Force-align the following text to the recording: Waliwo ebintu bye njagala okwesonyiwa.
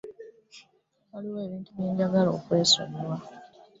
Waliwo 1.11 1.39
ebintu 1.47 1.69
bye 1.75 1.87
njagala 1.91 2.29
okwesonyiwa. 2.37 3.17